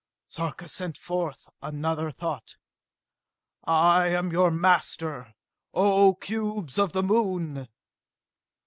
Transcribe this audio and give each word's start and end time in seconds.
Sarka 0.27 0.67
sent 0.67 0.97
forth 0.97 1.47
another 1.61 2.09
thought. 2.09 2.55
"I 3.65 4.07
am 4.07 4.31
your 4.31 4.49
master, 4.49 5.35
O 5.75 6.15
cubes 6.15 6.79
of 6.79 6.91
the 6.93 7.03
Moon!" 7.03 7.67